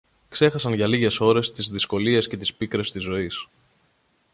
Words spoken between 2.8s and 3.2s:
της